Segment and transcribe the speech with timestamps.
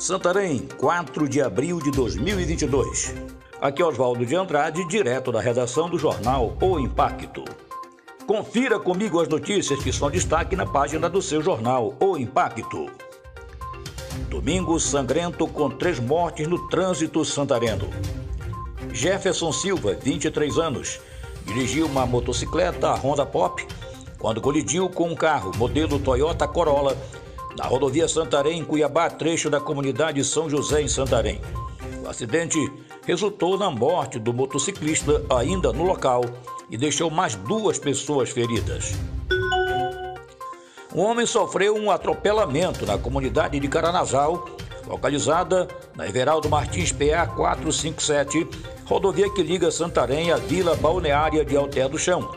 [0.00, 3.14] Santarém, 4 de abril de 2022.
[3.60, 7.44] Aqui é Oswaldo de Andrade, direto da redação do jornal O Impacto.
[8.26, 12.90] Confira comigo as notícias que são destaque na página do seu jornal O Impacto.
[14.30, 17.90] Domingo sangrento com três mortes no trânsito santareno.
[18.94, 20.98] Jefferson Silva, 23 anos,
[21.44, 23.66] dirigiu uma motocicleta Honda Pop
[24.18, 26.96] quando colidiu com um carro modelo Toyota Corolla
[27.56, 31.40] na rodovia Santarém, Cuiabá, trecho da comunidade São José, em Santarém.
[32.04, 32.58] O acidente
[33.06, 36.24] resultou na morte do motociclista ainda no local
[36.70, 38.92] e deixou mais duas pessoas feridas.
[40.94, 44.44] Um homem sofreu um atropelamento na comunidade de Caranazal,
[44.86, 48.48] localizada na Everaldo Martins PA 457,
[48.86, 52.32] rodovia que liga Santarém à Vila Balneária de Alter do Chão.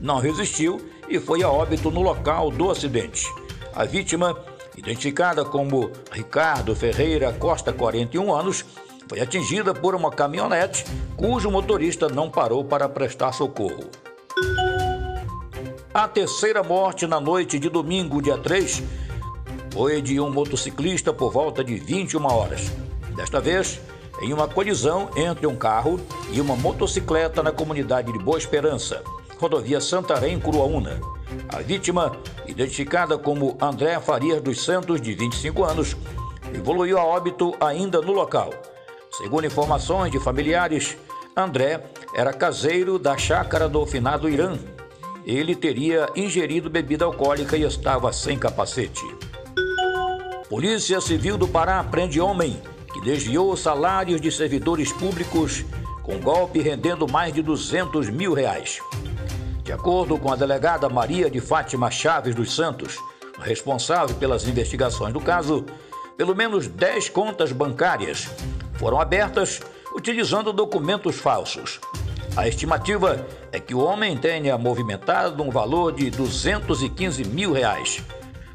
[0.00, 0.80] Não resistiu
[1.10, 3.26] e foi a óbito no local do acidente.
[3.74, 4.34] A vítima
[4.76, 8.64] identificada como Ricardo Ferreira Costa, 41 anos,
[9.08, 10.84] foi atingida por uma caminhonete
[11.16, 13.90] cujo motorista não parou para prestar socorro.
[15.92, 18.82] A terceira morte na noite de domingo, dia 3,
[19.72, 22.70] foi de um motociclista por volta de 21 horas.
[23.16, 23.80] Desta vez,
[24.22, 26.00] em uma colisão entre um carro
[26.30, 29.02] e uma motocicleta na comunidade de Boa Esperança,
[29.38, 31.00] rodovia Santarém, Curuaúna.
[31.48, 35.96] A vítima, identificada como André Farias dos Santos, de 25 anos,
[36.54, 38.50] evoluiu a óbito ainda no local.
[39.12, 40.96] Segundo informações de familiares,
[41.36, 44.58] André era caseiro da chácara do finado Irã.
[45.24, 49.04] Ele teria ingerido bebida alcoólica e estava sem capacete.
[50.48, 52.60] Polícia Civil do Pará prende homem
[52.92, 55.64] que desviou salários de servidores públicos
[56.02, 58.80] com golpe rendendo mais de 200 mil reais.
[59.62, 62.96] De acordo com a delegada Maria de Fátima Chaves dos Santos,
[63.40, 65.64] responsável pelas investigações do caso,
[66.16, 68.28] pelo menos 10 contas bancárias
[68.74, 69.60] foram abertas
[69.94, 71.80] utilizando documentos falsos.
[72.36, 78.02] A estimativa é que o homem tenha movimentado um valor de 215 mil reais.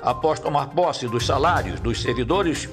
[0.00, 2.68] Após tomar posse dos salários dos servidores,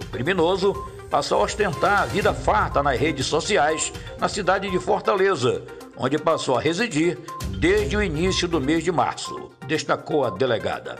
[0.00, 0.72] o criminoso
[1.10, 5.62] passou a ostentar a vida farta nas redes sociais na cidade de Fortaleza,
[5.96, 7.18] onde passou a residir
[7.60, 10.96] desde o início do mês de março, destacou a delegada.